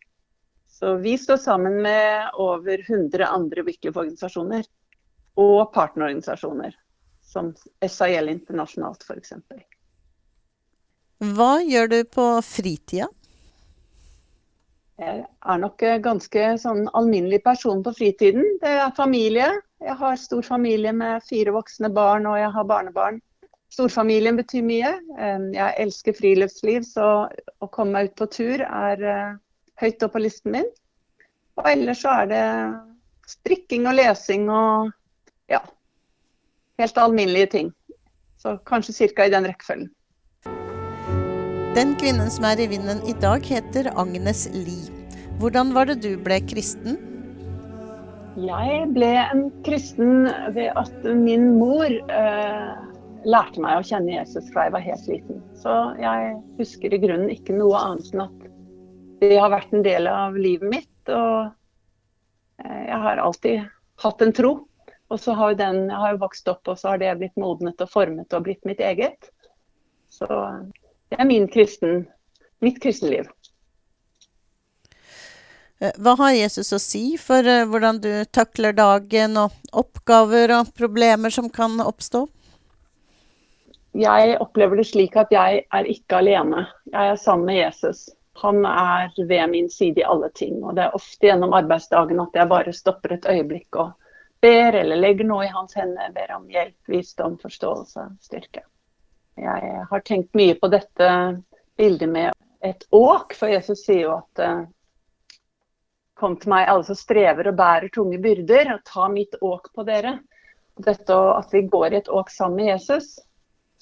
Så 0.67 0.97
vi 1.01 1.19
står 1.19 1.37
sammen 1.37 1.83
med 1.83 2.31
over 2.35 2.83
100 2.91 3.27
andre 3.27 3.63
Wickliff-organisasjoner 3.63 4.67
og 5.41 5.73
partnerorganisasjoner, 5.73 6.75
som 7.37 7.53
SIL 7.85 8.33
internasjonalt 8.33 9.05
f.eks. 9.07 9.37
Hva 11.37 11.53
gjør 11.65 11.93
du 11.93 12.01
på 12.13 12.27
fritida? 12.45 13.09
Jeg 14.97 15.23
er 15.27 15.59
nok 15.61 15.83
ganske 16.05 16.45
sånn 16.61 16.87
alminnelig 16.97 17.43
person 17.45 17.83
på 17.85 17.93
fritiden. 17.99 18.45
Det 18.63 18.73
er 18.81 18.97
familie. 18.97 19.51
Jeg 19.85 19.97
har 20.01 20.17
stor 20.17 20.45
familie 20.45 20.93
med 20.97 21.25
fire 21.29 21.53
voksne 21.53 21.91
barn, 21.93 22.29
og 22.29 22.39
jeg 22.41 22.53
har 22.55 22.69
barnebarn. 22.69 23.21
Storfamilien 23.77 24.39
betyr 24.39 24.65
mye. 24.65 24.93
Jeg 25.53 25.75
elsker 25.83 26.17
friluftsliv, 26.17 26.85
så 26.87 27.27
å 27.29 27.69
komme 27.69 27.97
meg 27.97 28.11
ut 28.11 28.21
på 28.23 28.29
tur 28.33 28.63
er 28.65 29.03
eh, 29.05 29.35
høyt 29.83 30.05
opp 30.07 30.15
på 30.15 30.23
listen 30.25 30.55
min. 30.55 30.69
Og 31.61 31.69
ellers 31.69 32.01
så 32.05 32.15
er 32.23 32.31
det 32.31 32.45
strikking 33.29 33.89
og 33.91 33.99
lesing 33.99 34.47
og 34.53 34.93
ja, 35.53 35.61
helt 36.79 36.99
alminnelige 36.99 37.47
ting. 37.47 37.73
Så 38.43 38.57
kanskje 38.69 39.09
ca. 39.17 39.27
i 39.27 39.33
den 39.33 39.49
rekkefølgen. 39.49 39.91
Den 41.77 41.93
kvinnen 42.01 42.31
som 42.33 42.47
er 42.49 42.61
i 42.61 42.71
vinden 42.71 43.03
i 43.05 43.13
dag, 43.21 43.45
heter 43.45 43.91
Agnes 44.01 44.47
Lie. 44.55 44.93
Hvordan 45.41 45.75
var 45.77 45.91
det 45.91 46.01
du 46.05 46.15
ble 46.17 46.39
kristen? 46.49 46.97
Jeg 48.37 48.87
ble 48.93 49.11
en 49.21 49.47
kristen 49.65 50.29
ved 50.57 50.73
at 50.77 51.05
min 51.17 51.55
mor 51.59 51.89
eh, 51.89 52.73
lærte 53.25 53.61
meg 53.65 53.79
å 53.79 53.85
kjenne 53.85 54.15
Jesus 54.15 54.49
fra 54.53 54.67
jeg 54.67 54.75
var 54.77 54.85
helt 54.85 55.09
liten. 55.09 55.41
Så 55.57 55.75
jeg 56.01 56.35
husker 56.59 56.93
i 56.93 57.01
grunnen 57.01 57.33
ikke 57.33 57.57
noe 57.57 57.77
annet 57.81 58.13
enn 58.13 58.25
at 58.27 58.47
det 59.25 59.37
har 59.41 59.53
vært 59.53 59.73
en 59.73 59.85
del 59.85 60.09
av 60.11 60.37
livet 60.37 60.69
mitt. 60.73 61.13
Og 61.13 61.49
eh, 62.65 62.83
jeg 62.89 63.01
har 63.05 63.23
alltid 63.25 63.69
hatt 64.05 64.25
en 64.25 64.37
tro. 64.37 64.53
Og 65.09 65.21
så 65.23 65.37
har 65.39 65.55
den, 65.55 65.87
jeg 65.91 66.03
har 66.03 66.15
jo 66.15 66.23
vokst 66.25 66.49
opp, 66.51 66.67
og 66.67 66.79
så 66.79 66.95
har 66.95 67.03
det 67.03 67.15
blitt 67.21 67.37
modnet 67.39 67.83
og 67.83 67.91
formet 67.93 68.35
og 68.35 68.47
blitt 68.49 68.65
mitt 68.67 68.83
eget. 68.83 69.31
Så 70.11 70.27
det 71.11 71.21
er 71.21 71.29
min 71.29 71.47
kristen, 71.49 72.07
mitt 72.65 72.81
kristenliv. 72.83 73.29
Eh, 75.79 75.93
hva 76.01 76.17
har 76.19 76.33
Jesus 76.33 76.73
å 76.73 76.81
si 76.81 77.05
for 77.21 77.45
uh, 77.45 77.67
hvordan 77.69 78.01
du 78.01 78.11
takler 78.33 78.75
dagen 78.77 79.37
og 79.39 79.55
oppgaver 79.77 80.55
og 80.57 80.73
problemer 80.79 81.31
som 81.35 81.51
kan 81.53 81.77
oppstå? 81.85 82.25
Jeg 83.97 84.37
opplever 84.41 84.81
det 84.81 84.89
slik 84.89 85.17
at 85.21 85.31
jeg 85.33 85.63
er 85.73 85.89
ikke 85.89 86.19
alene. 86.21 86.67
Jeg 86.93 87.13
er 87.13 87.21
sammen 87.21 87.47
med 87.49 87.61
Jesus. 87.61 88.09
Han 88.43 88.65
er 88.69 89.13
ved 89.17 89.47
min 89.53 89.71
side 89.73 90.03
i 90.03 90.05
alle 90.05 90.29
ting. 90.37 90.59
Og 90.65 90.75
det 90.77 90.85
er 90.85 90.97
ofte 90.97 91.31
gjennom 91.31 91.55
arbeidsdagen 91.57 92.21
at 92.21 92.37
jeg 92.37 92.51
bare 92.51 92.75
stopper 92.77 93.17
et 93.17 93.29
øyeblikk 93.31 93.79
og 93.81 93.95
ber 94.47 94.79
eller 94.81 95.03
legger 95.03 95.27
noe 95.27 95.45
i 95.49 95.51
hans 95.51 95.75
hender. 95.75 96.15
Ber 96.15 96.33
om 96.37 96.47
hjelp, 96.51 96.79
visdom, 96.87 97.37
forståelse, 97.43 98.09
styrke. 98.23 98.63
Jeg 99.37 99.85
har 99.91 100.07
tenkt 100.07 100.39
mye 100.39 100.55
på 100.57 100.71
dette 100.73 101.11
bildet 101.77 102.09
med 102.09 102.33
et 102.65 102.87
åk, 102.95 103.35
for 103.37 103.53
Jesus 103.53 103.83
sier 103.85 104.07
jo 104.07 104.15
at 104.17 104.43
eh, 104.43 104.65
Kom 106.17 106.39
til 106.41 106.49
meg 106.49 106.71
alle 106.73 106.87
som 106.89 106.97
strever 106.97 107.51
og 107.51 107.59
bærer 107.59 107.91
tunge 107.93 108.17
byrder, 108.25 108.71
og 108.73 108.87
ta 108.89 109.05
mitt 109.13 109.35
åk 109.45 109.67
på 109.77 109.85
dere. 109.85 110.15
Dette 110.81 111.13
at 111.13 111.53
vi 111.53 111.61
går 111.69 111.93
i 111.93 111.99
et 111.99 112.09
åk 112.09 112.31
sammen 112.33 112.63
med 112.63 112.71
Jesus. 112.71 113.19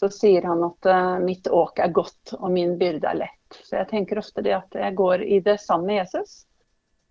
Så 0.03 0.09
sier 0.11 0.43
han 0.51 0.65
at 0.67 0.89
uh, 0.91 1.21
mitt 1.23 1.47
åk 1.47 1.79
er 1.79 1.93
godt 1.95 2.33
og 2.41 2.49
min 2.51 2.75
byrde 2.81 3.07
er 3.07 3.21
lett. 3.21 3.61
Så 3.63 3.79
jeg 3.79 3.87
tenker 3.93 4.19
ofte 4.19 4.43
det 4.43 4.57
at 4.57 4.75
jeg 4.75 4.97
går 4.99 5.23
i 5.23 5.39
det 5.47 5.61
sammen 5.63 5.93
med 5.93 6.01
Jesus. 6.01 6.41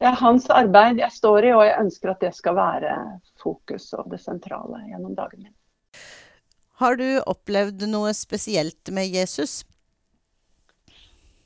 Det 0.04 0.10
er 0.10 0.18
hans 0.20 0.50
arbeid 0.52 0.98
jeg 1.00 1.16
står 1.16 1.46
i, 1.48 1.52
og 1.56 1.62
jeg 1.64 1.80
ønsker 1.80 2.10
at 2.12 2.24
det 2.26 2.34
skal 2.36 2.58
være 2.58 2.96
fokus 3.40 3.86
og 3.96 4.10
det 4.12 4.18
sentrale 4.20 4.82
gjennom 4.90 5.14
dagen 5.16 5.46
min. 5.46 5.54
Har 6.82 6.98
du 7.00 7.22
opplevd 7.24 7.86
noe 7.88 8.12
spesielt 8.12 8.92
med 8.92 9.16
Jesus? 9.16 9.62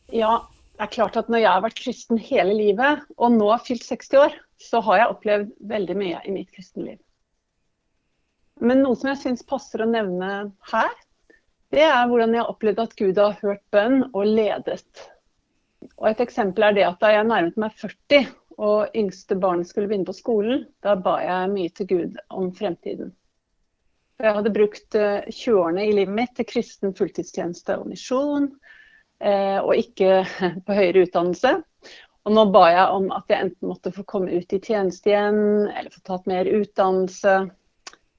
Ja, 0.10 0.48
det 0.74 0.88
er 0.88 0.90
klart 0.96 1.20
at 1.22 1.30
når 1.30 1.44
jeg 1.44 1.52
har 1.52 1.62
vært 1.68 1.78
kristen 1.84 2.18
hele 2.18 2.56
livet, 2.58 3.04
og 3.22 3.36
nå 3.36 3.52
har 3.52 3.62
fylt 3.62 3.86
60 3.86 4.18
år, 4.24 4.40
så 4.58 4.82
har 4.88 5.04
jeg 5.04 5.14
opplevd 5.14 5.54
veldig 5.76 6.00
mye 6.02 6.24
i 6.26 6.34
mitt 6.40 6.50
kristenliv. 6.58 6.98
Men 8.58 8.82
noe 8.82 8.98
som 8.98 9.12
jeg 9.12 9.22
syns 9.22 9.46
passer 9.46 9.86
å 9.86 9.90
nevne 9.92 10.32
her, 10.72 10.98
det 11.78 11.86
er 11.86 12.10
hvordan 12.10 12.34
jeg 12.34 12.42
har 12.42 12.50
opplevd 12.56 12.84
at 12.88 12.98
Gud 12.98 13.22
har 13.22 13.38
hørt 13.44 13.62
bønn 13.70 14.02
og 14.16 14.26
ledet. 14.26 15.06
Og 16.02 16.10
Et 16.10 16.26
eksempel 16.26 16.72
er 16.72 16.74
det 16.74 16.90
at 16.90 17.02
da 17.06 17.14
jeg 17.14 17.30
nærmet 17.30 17.62
meg 17.62 17.78
40 17.86 18.34
og 18.58 18.98
yngste 18.98 19.38
barnet 19.38 19.70
skulle 19.70 19.88
begynne 19.88 20.08
på 20.10 20.18
skolen, 20.18 20.66
da 20.82 20.96
ba 20.98 21.20
jeg 21.22 21.54
mye 21.54 21.74
til 21.78 21.90
Gud 21.92 22.20
om 22.34 22.50
fremtiden. 22.58 23.14
Jeg 24.18 24.34
hadde 24.34 24.50
brukt 24.50 24.96
20-årene 24.98 25.84
eh, 25.84 25.92
i 25.92 25.94
livet 26.00 26.16
mitt 26.18 26.34
til 26.40 26.48
kristen 26.50 26.96
fulltidstjeneste 26.98 27.76
og 27.78 27.92
misjon, 27.92 28.50
eh, 29.22 29.60
og 29.62 29.78
ikke 29.78 30.24
på 30.66 30.78
høyere 30.80 31.06
utdannelse. 31.06 31.54
Og 32.26 32.34
nå 32.34 32.48
ba 32.52 32.66
jeg 32.74 32.98
om 32.98 33.08
at 33.14 33.30
jeg 33.30 33.46
enten 33.46 33.70
måtte 33.70 33.94
få 33.94 34.04
komme 34.10 34.34
ut 34.34 34.58
i 34.58 34.60
tjeneste 34.60 35.14
igjen, 35.14 35.70
eller 35.70 35.94
få 35.94 36.02
tatt 36.10 36.26
mer 36.28 36.50
utdannelse, 36.50 37.38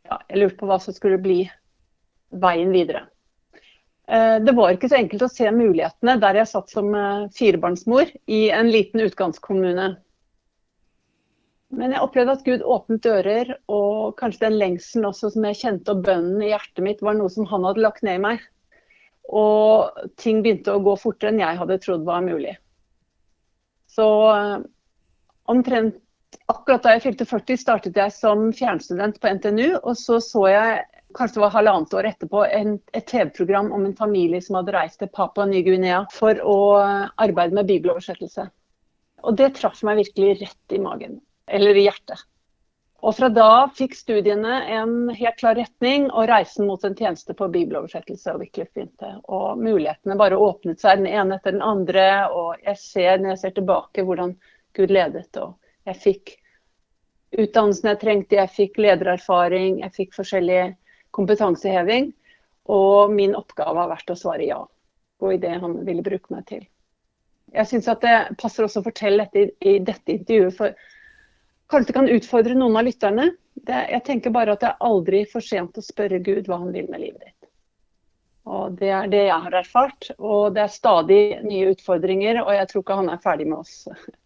ja, 0.09 0.23
jeg 0.31 0.41
lurte 0.45 0.61
på 0.63 0.71
hva 0.71 0.79
som 0.81 0.95
skulle 0.95 1.19
bli 1.21 1.43
veien 2.39 2.71
videre. 2.73 3.09
Eh, 4.07 4.39
det 4.47 4.55
var 4.55 4.71
ikke 4.71 4.89
så 4.89 5.03
enkelt 5.03 5.27
å 5.27 5.35
se 5.35 5.51
mulighetene 5.51 6.15
der 6.23 6.45
jeg 6.45 6.53
satt 6.55 6.71
som 6.71 6.95
firebarnsmor 7.35 8.15
i 8.31 8.45
en 8.55 8.71
liten 8.71 9.03
utgangskommune. 9.03 9.97
Men 11.77 11.93
jeg 11.93 12.01
opplevde 12.01 12.35
at 12.39 12.45
Gud 12.47 12.63
åpnet 12.65 13.03
dører, 13.05 13.51
og 13.69 14.17
kanskje 14.21 14.47
den 14.47 14.57
lengselen 14.61 15.09
også 15.11 15.33
som 15.35 15.45
jeg 15.51 15.59
kjente, 15.61 15.93
og 15.93 16.07
bønnen 16.07 16.41
i 16.41 16.53
hjertet 16.53 16.85
mitt, 16.85 17.03
var 17.05 17.19
noe 17.19 17.29
som 17.33 17.49
han 17.51 17.67
hadde 17.69 17.85
lagt 17.85 18.05
ned 18.07 18.17
i 18.17 18.25
meg. 18.25 18.47
Og 19.29 20.01
ting 20.17 20.41
begynte 20.45 20.73
å 20.73 20.83
gå 20.85 20.97
fortere 20.97 21.35
enn 21.35 21.43
jeg 21.43 21.61
hadde 21.61 21.81
trodd 21.85 22.07
var 22.09 22.25
mulig. 22.25 22.55
Så 23.93 24.07
eh, 24.33 24.55
omtrent 25.53 25.99
akkurat 26.49 26.85
da 26.85 26.95
jeg 26.95 27.05
fylte 27.05 27.27
40, 27.29 27.61
startet 27.61 28.01
jeg 28.01 28.15
som 28.17 28.49
fjernstudent 28.57 29.21
på 29.21 29.35
NTNU. 29.37 29.69
Og 29.83 29.93
så 30.01 30.19
så 30.25 30.47
jeg, 30.49 30.83
kanskje 31.17 31.39
det 31.39 31.45
var 31.45 31.57
halvannet 31.57 31.97
år 32.01 32.11
etterpå, 32.15 32.45
en, 32.49 32.77
et 32.97 33.09
TV-program 33.09 33.73
om 33.77 33.85
en 33.85 33.97
familie 33.97 34.41
som 34.45 34.57
hadde 34.61 34.77
reist 34.77 35.01
til 35.03 35.13
Papua 35.13 35.49
Ny-Guinea 35.49 36.07
for 36.15 36.41
å 36.41 36.59
arbeide 37.21 37.57
med 37.61 37.69
bibeloversettelse. 37.69 38.49
Og 39.29 39.37
det 39.37 39.55
traff 39.59 39.83
meg 39.85 40.01
virkelig 40.05 40.39
rett 40.45 40.77
i 40.77 40.81
magen, 40.81 41.19
eller 41.51 41.77
i 41.77 41.87
hjertet. 41.89 42.25
Og 42.99 43.15
fra 43.15 43.29
da 43.31 43.69
fikk 43.79 43.95
studiene 43.95 44.57
en 44.75 44.95
helt 45.15 45.37
klar 45.39 45.55
retning, 45.55 46.09
og 46.11 46.27
reisen 46.31 46.67
mot 46.67 46.83
en 46.85 46.97
tjeneste 46.99 47.35
på 47.39 47.47
bibeloversettelse 47.55 48.35
og 48.35 48.43
Wycliffe 48.43 48.75
begynte. 48.75 49.13
Og 49.31 49.61
mulighetene 49.63 50.17
bare 50.19 50.41
åpnet 50.43 50.83
seg 50.83 51.05
den 51.05 51.13
ene 51.13 51.39
etter 51.39 51.55
den 51.55 51.63
andre, 51.63 52.09
og 52.35 52.59
jeg 52.67 52.81
ser 52.83 53.23
når 53.23 53.37
jeg 53.37 53.43
ser 53.45 53.55
tilbake 53.61 54.03
hvordan 54.03 54.35
Gud 54.75 54.91
ledet. 54.91 55.31
og 55.39 55.55
jeg 55.87 56.03
fikk 56.03 56.35
utdannelsen 57.39 57.93
jeg 57.93 58.01
trengte, 58.03 58.41
jeg 58.41 58.55
fikk 58.57 58.83
ledererfaring, 58.83 59.79
jeg 59.85 59.95
fikk 59.95 60.19
forskjellig 60.19 60.63
kompetanseheving. 61.15 62.11
Og 62.69 63.15
min 63.15 63.39
oppgave 63.39 63.79
har 63.79 63.95
vært 63.95 64.11
å 64.11 64.19
svare 64.19 64.45
ja 64.49 64.59
på 65.19 65.33
det 65.39 65.55
han 65.63 65.81
ville 65.87 66.03
bruke 66.03 66.35
meg 66.35 66.51
til. 66.51 66.67
Jeg 67.55 67.71
syns 67.71 67.89
det 68.03 68.17
passer 68.43 68.67
også 68.67 68.83
å 68.83 68.89
fortelle 68.91 69.25
dette 69.25 69.47
i, 69.47 69.77
i 69.77 69.79
dette 69.81 70.19
intervjuet, 70.19 70.57
for 70.59 70.75
kanskje 71.71 71.97
kan 71.97 72.09
utfordre 72.09 72.57
noen 72.59 72.77
av 72.77 72.87
lytterne. 72.89 73.31
Det, 73.55 73.81
jeg 73.93 74.05
tenker 74.07 74.35
bare 74.35 74.55
at 74.55 74.63
det 74.63 74.71
er 74.71 74.87
aldri 74.89 75.25
for 75.31 75.45
sent 75.45 75.79
å 75.79 75.85
spørre 75.85 76.21
Gud 76.25 76.49
hva 76.49 76.61
han 76.63 76.73
vil 76.75 76.89
med 76.91 77.03
livet 77.03 77.27
ditt. 77.27 77.51
Og 78.49 78.79
Det 78.81 78.89
er 78.89 79.11
det 79.13 79.25
jeg 79.27 79.45
har 79.45 79.59
erfart. 79.61 80.11
Og 80.19 80.55
det 80.57 80.65
er 80.65 80.73
stadig 80.73 81.23
nye 81.45 81.75
utfordringer, 81.75 82.41
og 82.45 82.55
jeg 82.57 82.71
tror 82.71 82.85
ikke 82.85 83.01
han 83.03 83.13
er 83.13 83.25
ferdig 83.25 83.49
med 83.51 83.59
oss 83.61 83.75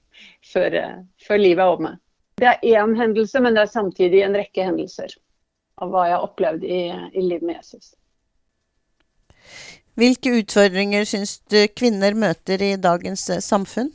før, 0.52 0.78
før 1.26 1.42
livet 1.42 1.64
er 1.64 1.76
omme. 1.78 1.96
Det 2.38 2.48
er 2.48 2.62
én 2.74 2.94
hendelse, 2.98 3.40
men 3.42 3.54
det 3.54 3.66
er 3.66 3.74
samtidig 3.74 4.22
en 4.26 4.38
rekke 4.38 4.64
hendelser 4.66 5.12
av 5.82 5.90
hva 5.90 6.06
jeg 6.08 6.16
har 6.16 6.24
opplevd 6.28 6.64
i, 6.64 6.80
i 6.90 7.24
livet 7.24 7.44
med 7.48 7.58
Jesus. 7.58 7.92
Hvilke 9.98 10.32
utfordringer 10.38 11.04
syns 11.08 11.36
du 11.52 11.58
kvinner 11.76 12.14
møter 12.16 12.62
i 12.64 12.72
dagens 12.80 13.26
eh, 13.30 13.42
samfunn? 13.44 13.90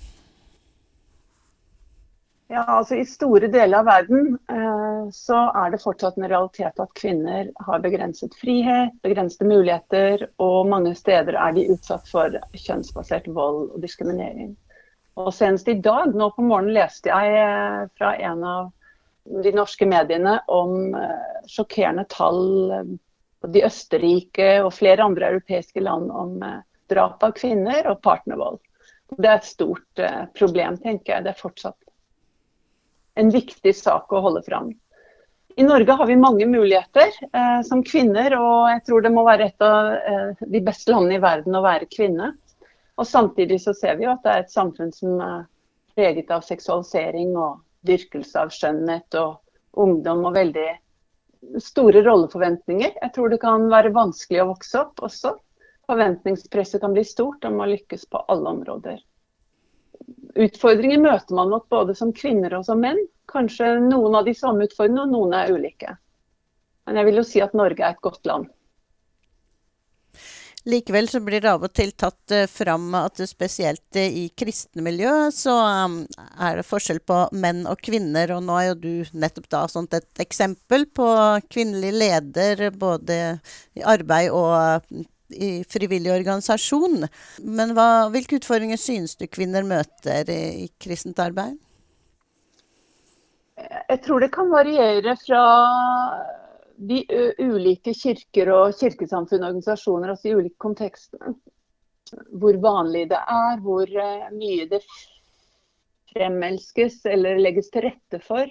Ja, 2.47 2.63
altså 2.63 2.95
I 2.95 3.05
store 3.05 3.49
deler 3.51 3.81
av 3.81 3.89
verden 3.89 4.37
eh, 4.47 5.09
så 5.11 5.39
er 5.51 5.73
det 5.73 5.81
fortsatt 5.83 6.15
en 6.15 6.29
realitet 6.31 6.79
at 6.79 6.93
kvinner 6.95 7.49
har 7.67 7.81
begrenset 7.83 8.35
frihet, 8.39 8.93
begrensede 9.03 9.49
muligheter, 9.49 10.23
og 10.39 10.69
mange 10.71 10.93
steder 10.95 11.35
er 11.35 11.57
de 11.57 11.65
utsatt 11.73 12.07
for 12.07 12.37
kjønnsbasert 12.55 13.27
vold 13.35 13.65
og 13.75 13.81
diskriminering. 13.83 14.53
Og 15.17 15.33
senest 15.33 15.67
i 15.67 15.75
dag, 15.81 16.13
nå 16.15 16.29
på 16.35 16.45
morgenen, 16.45 16.75
leste 16.77 17.09
jeg 17.09 17.35
eh, 17.41 17.81
fra 17.97 18.13
en 18.29 18.43
av 18.45 18.69
de 19.43 19.51
norske 19.51 19.87
mediene 19.89 20.37
om 20.47 20.93
eh, 20.95 21.41
sjokkerende 21.51 22.05
tall 22.13 22.71
eh, 22.77 22.93
på 23.41 23.49
de 23.51 23.65
Østerrike 23.67 24.47
og 24.61 24.71
flere 24.77 25.03
andre 25.03 25.33
europeiske 25.33 25.83
land 25.83 26.13
om 26.13 26.39
drap 26.87 27.27
av 27.27 27.35
kvinner 27.35 27.91
og 27.91 27.99
partnervold. 28.05 28.61
Det 29.17 29.27
er 29.27 29.35
et 29.35 29.47
stort 29.47 30.01
problem, 30.35 30.79
tenker 30.83 31.13
jeg. 31.13 31.25
Det 31.25 31.31
er 31.31 31.39
fortsatt 31.39 31.77
en 33.17 33.31
viktig 33.33 33.73
sak 33.75 34.13
å 34.13 34.21
holde 34.23 34.43
fram. 34.45 34.71
I 35.57 35.65
Norge 35.65 35.95
har 35.97 36.05
vi 36.05 36.15
mange 36.21 36.45
muligheter 36.45 37.09
eh, 37.33 37.61
som 37.65 37.81
kvinner, 37.83 38.35
og 38.37 38.67
jeg 38.69 38.83
tror 38.85 39.01
det 39.01 39.11
må 39.13 39.23
være 39.25 39.47
et 39.49 39.63
av 39.65 39.87
eh, 39.97 40.43
de 40.53 40.61
beste 40.61 40.93
landene 40.93 41.17
i 41.17 41.23
verden 41.23 41.57
å 41.57 41.63
være 41.65 41.89
kvinne. 41.89 42.35
Og 42.97 43.07
Samtidig 43.09 43.57
så 43.63 43.73
ser 43.77 43.97
vi 43.97 44.05
jo 44.05 44.13
at 44.13 44.21
det 44.25 44.33
er 44.33 44.43
et 44.43 44.53
samfunn 44.53 44.93
som 44.93 45.17
er 45.21 45.47
preget 45.97 46.29
av 46.33 46.45
seksualisering 46.45 47.33
og 47.37 47.63
dyrkelse 47.89 48.37
av 48.41 48.53
skjønnhet 48.53 49.17
og 49.17 49.81
ungdom 49.81 50.25
og 50.29 50.37
veldig 50.37 50.69
store 51.61 52.03
rolleforventninger. 52.05 52.93
Jeg 53.01 53.13
tror 53.15 53.33
det 53.33 53.41
kan 53.41 53.65
være 53.71 53.93
vanskelig 53.97 54.43
å 54.43 54.49
vokse 54.53 54.81
opp 54.81 55.05
også. 55.09 55.33
Forventningspresset 55.89 56.81
kan 56.83 56.93
bli 56.93 57.05
stort 57.07 57.45
om 57.49 57.61
å 57.61 57.69
lykkes 57.69 58.05
på 58.11 58.21
alle 58.29 58.53
områder. 58.57 59.01
Utfordringer 60.35 60.99
møter 61.01 61.37
man 61.37 61.53
nok 61.53 61.69
både 61.71 61.95
som 61.95 62.11
kvinner 62.15 62.57
og 62.57 62.65
som 62.67 62.81
menn. 62.83 62.99
Kanskje 63.31 63.77
noen 63.83 64.15
av 64.17 64.27
de 64.27 64.35
samme 64.35 64.67
utfordringene, 64.67 65.07
og 65.07 65.15
noen 65.15 65.35
er 65.37 65.53
ulike. 65.55 65.95
Men 66.87 66.99
jeg 66.99 67.09
vil 67.09 67.19
jo 67.21 67.25
si 67.27 67.41
at 67.43 67.55
Norge 67.57 67.83
er 67.83 67.95
et 67.95 68.05
godt 68.05 68.27
land. 68.27 68.47
Likevel 70.67 71.07
så 71.07 71.21
blir 71.23 71.39
det 71.39 71.47
av 71.47 71.63
og 71.63 71.71
til 71.71 71.93
tatt 71.95 72.33
uh, 72.35 72.43
fram 72.51 72.89
at 72.99 73.21
spesielt 73.29 73.95
uh, 73.95 74.03
i 74.03 74.25
kristne 74.35 74.83
miljø 74.83 75.29
så 75.31 75.53
um, 75.85 76.01
er 76.43 76.59
det 76.59 76.65
forskjell 76.67 76.99
på 77.07 77.21
menn 77.39 77.63
og 77.71 77.79
kvinner. 77.79 78.33
Og 78.35 78.43
nå 78.43 78.57
er 78.59 78.69
jo 78.71 78.79
du 78.81 78.91
nettopp 79.15 79.47
da 79.53 79.61
sånt 79.71 79.95
et 79.95 80.23
eksempel 80.23 80.83
på 80.91 81.07
kvinnelig 81.47 81.93
leder 81.95 82.65
både 82.75 83.19
i 83.79 83.85
arbeid 83.87 84.33
og 84.35 85.05
i 85.29 85.63
frivillig 85.67 86.11
organisasjon. 86.13 87.05
Men 87.43 87.73
hva, 87.75 88.07
hvilke 88.13 88.39
utfordringer 88.39 88.79
synes 88.79 89.15
du 89.19 89.27
kvinner 89.27 89.65
møter 89.67 90.29
i, 90.31 90.67
kristent 90.79 91.19
arbeid? 91.19 91.57
Jeg 93.57 94.01
tror 94.05 94.21
det 94.21 94.31
kan 94.35 94.51
variere 94.53 95.15
fra 95.19 95.43
de 96.77 97.01
ulike 97.41 97.95
kirker 97.97 98.51
og 98.53 98.75
kirkesamfunn 98.77 99.41
og 99.41 99.49
organisasjoner, 99.49 100.13
altså 100.13 100.29
i 100.29 100.35
ulike 100.37 100.61
kontekstene. 100.61 101.33
Hvor 102.37 102.59
vanlig 102.63 103.07
det 103.11 103.19
er, 103.19 103.57
hvor 103.65 103.89
mye 104.31 104.67
det 104.69 104.83
fremelskes 106.13 107.01
eller 107.09 107.41
legges 107.41 107.71
til 107.73 107.89
rette 107.89 108.21
for 108.23 108.45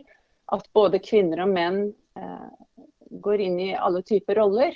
at 0.52 0.66
både 0.76 1.00
kvinner 1.02 1.46
og 1.46 1.54
menn 1.54 1.78
går 3.22 3.42
inn 3.46 3.56
i 3.62 3.70
alle 3.78 4.02
typer 4.06 4.38
roller. 4.42 4.74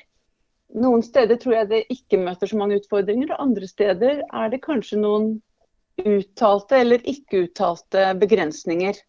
Noen 0.71 1.03
steder 1.03 1.39
tror 1.41 1.55
jeg 1.57 1.69
det 1.71 1.85
ikke 1.91 2.21
møter 2.23 2.47
så 2.47 2.59
mange 2.59 2.79
utfordringer, 2.79 3.33
og 3.33 3.43
andre 3.43 3.69
steder 3.69 4.21
er 4.23 4.51
det 4.53 4.63
kanskje 4.63 5.01
noen 5.03 5.33
uttalte 6.01 6.79
eller 6.79 7.03
ikke 7.11 7.47
uttalte 7.47 8.05
begrensninger. 8.21 9.01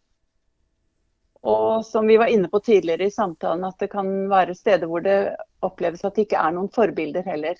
Og 1.42 1.86
som 1.86 2.08
vi 2.10 2.18
var 2.22 2.30
inne 2.34 2.50
på 2.50 2.62
tidligere 2.66 3.08
i 3.10 3.14
samtalen, 3.14 3.66
at 3.66 3.78
det 3.82 3.92
kan 3.94 4.10
være 4.30 4.58
steder 4.58 4.90
hvor 4.90 5.06
det 5.06 5.36
oppleves 5.66 6.06
at 6.06 6.18
det 6.18 6.28
ikke 6.28 6.42
er 6.42 6.54
noen 6.58 6.70
forbilder 6.74 7.26
heller. 7.26 7.58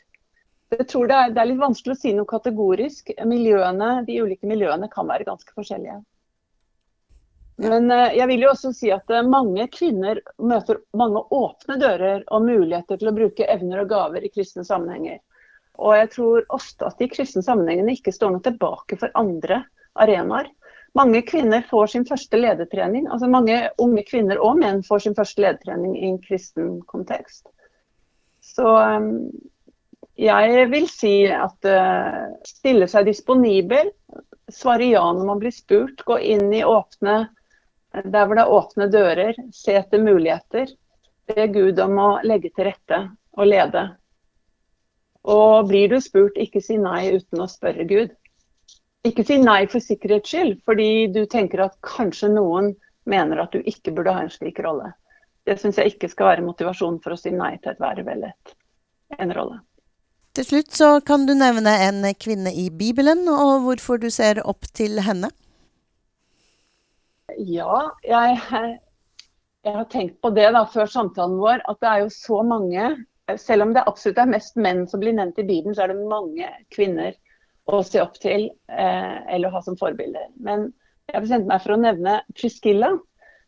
Jeg 0.72 0.88
tror 0.88 1.10
det 1.10 1.16
er, 1.18 1.32
det 1.34 1.42
er 1.42 1.50
litt 1.50 1.62
vanskelig 1.62 1.96
å 1.98 2.00
si 2.00 2.14
noe 2.16 2.30
kategorisk. 2.30 3.12
Miljøene, 3.28 3.90
de 4.08 4.22
ulike 4.24 4.48
miljøene 4.48 4.88
kan 4.92 5.10
være 5.10 5.28
ganske 5.28 5.54
forskjellige. 5.58 5.98
Men 7.62 7.92
eh, 7.92 8.16
jeg 8.18 8.28
vil 8.32 8.46
jo 8.46 8.52
også 8.56 8.72
si 8.74 8.90
at 8.94 9.12
eh, 9.14 9.28
mange 9.28 9.68
kvinner 9.74 10.22
møter 10.42 10.80
mange 10.98 11.22
åpne 11.36 11.78
dører 11.82 12.24
og 12.34 12.48
muligheter 12.48 12.98
til 12.98 13.12
å 13.12 13.16
bruke 13.16 13.50
evner 13.54 13.84
og 13.84 13.92
gaver 13.92 14.26
i 14.26 14.32
kristne 14.34 14.66
sammenhenger. 14.66 15.20
Og 15.82 15.94
jeg 15.98 16.10
tror 16.16 16.48
ofte 16.58 16.88
at 16.90 16.98
de 17.02 17.10
kristne 17.12 17.44
sammenhengene 17.46 17.94
ikke 17.94 18.14
står 18.14 18.34
noe 18.34 18.46
tilbake 18.46 18.98
for 19.02 19.14
andre 19.20 19.62
arenaer. 20.02 20.50
Mange 20.98 21.22
kvinner 21.24 21.64
får 21.70 21.94
sin 21.94 22.06
første 22.08 22.40
ledertrening, 22.40 23.06
altså 23.08 23.30
mange 23.32 23.62
unge 23.80 24.04
kvinner 24.10 24.42
og 24.44 24.58
menn 24.60 24.82
får 24.84 25.06
sin 25.06 25.16
første 25.16 25.44
ledertrening 25.46 25.94
i 25.96 26.10
en 26.10 26.18
kristen 26.20 26.74
kontekst. 26.90 27.46
Så 28.44 28.66
um, 28.68 29.30
jeg 30.20 30.66
vil 30.74 30.90
si 30.92 31.14
at 31.32 31.70
stille 32.46 32.90
seg 32.92 33.08
disponibel, 33.08 33.94
svare 34.52 34.90
ja 34.92 35.06
når 35.16 35.30
man 35.30 35.40
blir 35.40 35.56
spurt, 35.56 36.04
gå 36.06 36.20
inn 36.34 36.52
i 36.52 36.66
åpne 36.68 37.22
der 37.94 38.26
hvor 38.26 38.38
det 38.38 38.44
er 38.44 38.54
åpne 38.58 38.88
dører, 38.92 39.40
se 39.54 39.76
etter 39.80 40.02
muligheter. 40.04 40.70
Be 41.28 41.48
Gud 41.52 41.80
om 41.80 42.00
å 42.00 42.10
legge 42.28 42.52
til 42.56 42.70
rette 42.70 43.02
og 43.38 43.48
lede. 43.48 43.84
Og 45.28 45.68
blir 45.70 45.92
du 45.92 46.00
spurt, 46.02 46.38
ikke 46.40 46.64
si 46.64 46.80
nei 46.82 47.12
uten 47.14 47.44
å 47.44 47.50
spørre 47.52 47.86
Gud. 47.90 48.14
Ikke 49.08 49.26
si 49.26 49.38
nei 49.42 49.66
for 49.70 49.84
sikkerhets 49.84 50.30
skyld, 50.30 50.60
fordi 50.66 51.08
du 51.14 51.24
tenker 51.30 51.66
at 51.66 51.78
kanskje 51.86 52.32
noen 52.34 52.72
mener 53.10 53.42
at 53.42 53.54
du 53.54 53.62
ikke 53.66 53.94
burde 53.96 54.14
ha 54.14 54.24
en 54.26 54.34
slik 54.34 54.62
rolle. 54.62 54.92
Det 55.46 55.58
syns 55.58 55.80
jeg 55.82 55.96
ikke 55.96 56.10
skal 56.12 56.34
være 56.34 56.46
motivasjon 56.46 57.00
for 57.02 57.16
å 57.16 57.20
si 57.20 57.34
nei 57.34 57.56
til 57.62 57.74
et 57.74 57.82
verv 57.82 58.08
eller 58.08 58.34
et, 58.34 58.56
en 59.18 59.34
rolle. 59.34 59.62
Til 60.38 60.48
slutt 60.48 60.76
så 60.78 60.90
kan 61.04 61.26
du 61.28 61.34
nevne 61.36 61.74
en 61.88 62.06
kvinne 62.16 62.54
i 62.56 62.70
Bibelen, 62.70 63.26
og 63.28 63.66
hvorfor 63.66 64.00
du 64.00 64.08
ser 64.14 64.40
opp 64.48 64.70
til 64.78 65.02
henne. 65.04 65.32
Ja, 67.38 67.92
jeg, 68.04 68.38
jeg, 68.52 69.74
har 69.76 69.88
tenkt 69.92 70.20
på 70.22 70.32
det 70.36 70.50
da, 70.56 70.66
før 70.70 70.90
samtalen 70.90 71.40
vår, 71.42 71.64
at 71.70 71.80
det 71.84 71.90
er 71.90 72.04
jo 72.04 72.12
så 72.16 72.42
mange 72.44 72.92
Selv 73.40 73.64
om 73.64 73.70
det 73.72 73.86
absolutt 73.88 74.18
er 74.20 74.28
mest 74.28 74.58
menn 74.60 74.82
som 74.90 75.00
blir 75.00 75.14
nevnt 75.16 75.38
i 75.40 75.46
Bibelen, 75.48 75.76
så 75.78 75.86
er 75.86 75.94
det 75.94 76.10
mange 76.10 76.50
kvinner 76.74 77.14
å 77.72 77.78
se 77.86 78.02
opp 78.02 78.18
til 78.20 78.50
eh, 78.68 79.18
eller 79.32 79.48
å 79.48 79.54
ha 79.54 79.62
som 79.64 79.78
forbilder. 79.80 80.26
Men 80.36 80.66
jeg 81.08 81.16
har 81.16 81.24
bestemt 81.24 81.48
meg 81.48 81.62
for 81.64 81.78
å 81.78 81.80
nevne 81.80 82.18
Priscilla, 82.36 82.90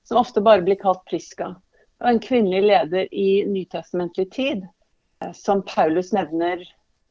som 0.07 0.21
ofte 0.21 0.43
bare 0.45 0.63
blir 0.63 0.79
kalt 0.79 1.03
Priska. 1.09 1.49
Og 1.99 2.07
en 2.07 2.21
kvinnelig 2.23 2.61
leder 2.69 3.11
i 3.11 3.43
nytestamentlig 3.49 4.29
tid, 4.31 4.63
eh, 5.19 5.33
som 5.35 5.65
Paulus 5.67 6.13
nevner 6.15 6.63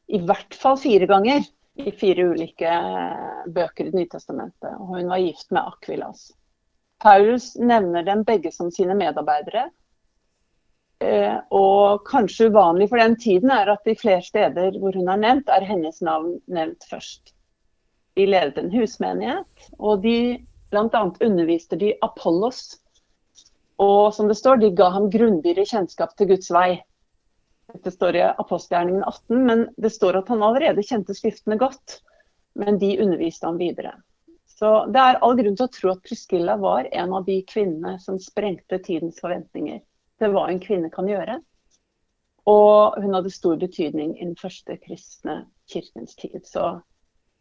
i 0.07 0.23
hvert 0.23 0.57
fall 0.57 0.79
fire 0.81 1.05
ganger 1.11 1.45
i 1.75 1.91
fire 1.91 2.27
ulike 2.33 2.69
eh, 2.69 3.45
bøker 3.53 3.89
i 3.89 3.95
Nytestamentet. 3.95 4.75
Og 4.77 4.97
hun 4.97 5.09
var 5.09 5.21
gift 5.23 5.51
med 5.51 5.65
Akvilas. 5.65 6.31
Paulus 7.03 7.53
nevner 7.59 8.05
dem 8.07 8.23
begge 8.23 8.51
som 8.55 8.71
sine 8.71 8.95
medarbeidere. 8.95 9.67
Eh, 11.03 11.35
og 11.51 12.05
kanskje 12.07 12.47
uvanlig 12.47 12.87
for 12.91 13.01
den 13.01 13.17
tiden 13.19 13.51
er 13.51 13.73
at 13.73 13.83
de 13.83 13.95
flere 13.99 14.23
steder 14.23 14.77
hvor 14.79 14.95
hun 14.95 15.09
er 15.11 15.19
nevnt, 15.19 15.51
er 15.51 15.65
hennes 15.67 15.99
navn 16.05 16.37
nevnt 16.47 16.87
først. 16.87 17.33
De 18.15 18.27
ledet 18.29 18.61
en 18.61 18.71
husmenighet, 18.71 19.67
og 19.79 20.03
de 20.05 20.45
bl.a. 20.71 21.03
underviste 21.27 21.79
de 21.81 21.91
Apollos. 22.05 22.77
Og 23.81 24.13
som 24.15 24.29
det 24.29 24.37
står, 24.39 24.61
de 24.61 24.71
ga 24.77 24.91
ham 24.93 25.09
grundigere 25.11 25.65
kjennskap 25.67 26.15
til 26.15 26.31
Guds 26.31 26.51
vei. 26.53 26.77
Dette 27.73 27.91
står 27.91 28.15
i 28.19 28.23
apostelgjerningen 28.29 29.03
18, 29.03 29.43
men 29.49 29.67
det 29.81 29.91
står 29.91 30.21
at 30.21 30.31
han 30.31 30.45
allerede 30.45 30.85
kjente 30.85 31.15
skriftene 31.17 31.57
godt. 31.59 31.99
Men 32.55 32.77
de 32.79 32.95
underviste 33.01 33.49
ham 33.49 33.57
videre. 33.59 33.95
Så 34.53 34.85
det 34.93 35.01
er 35.01 35.17
all 35.25 35.35
grunn 35.39 35.55
til 35.57 35.65
å 35.65 35.73
tro 35.73 35.91
at 35.95 36.03
Priscilla 36.05 36.55
var 36.61 36.87
en 36.91 37.13
av 37.17 37.25
de 37.25 37.39
kvinnene 37.49 37.97
som 37.99 38.19
sprengte 38.21 38.77
tidens 38.85 39.17
forventninger 39.23 39.81
til 40.21 40.35
hva 40.35 40.45
en 40.51 40.61
kvinne 40.61 40.91
kan 40.93 41.09
gjøre. 41.09 41.39
Og 42.49 42.99
hun 43.01 43.15
hadde 43.15 43.31
stor 43.33 43.57
betydning 43.57 44.17
i 44.19 44.25
den 44.25 44.35
første 44.39 44.77
kristne 44.83 45.45
kirkens 45.71 46.15
tid. 46.19 46.41
Så 46.45 46.81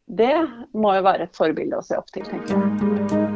det 0.06 0.34
må 0.72 0.94
jo 0.96 1.04
være 1.06 1.28
et 1.28 1.36
forbilde 1.36 1.78
å 1.78 1.84
se 1.84 1.98
opp 1.98 2.10
til, 2.14 2.24
tenker 2.26 2.54
jeg. 2.54 3.32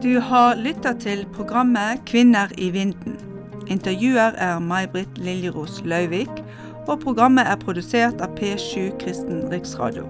Du 0.00 0.20
har 0.20 0.56
lytta 0.56 0.94
til 0.98 1.26
programmet 1.34 2.00
'Kvinner 2.06 2.48
i 2.58 2.70
vinden'. 2.70 3.09
Intervjuer 3.70 4.34
er 4.36 4.58
May-Britt 4.58 5.18
Liljeros 5.18 5.82
Lauvik, 5.84 6.30
og 6.88 7.00
programmet 7.04 7.46
er 7.46 7.60
produsert 7.62 8.18
av 8.24 8.34
P7 8.34 8.90
Kristen 8.98 9.44
Riksradio. 9.52 10.08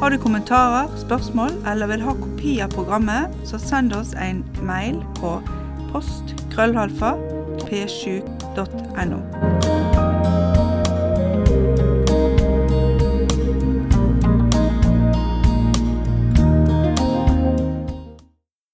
Har 0.00 0.10
du 0.10 0.18
kommentarer, 0.18 0.90
spørsmål 0.98 1.54
eller 1.70 1.86
vil 1.92 2.02
ha 2.02 2.16
kopi 2.18 2.56
av 2.64 2.74
programmet, 2.74 3.30
så 3.46 3.60
send 3.62 3.94
oss 3.94 4.16
en 4.18 4.42
mail 4.66 4.98
på 5.20 5.36
post 5.92 6.34
krøllhalfa 6.50 7.14
p7.no. 7.68 9.22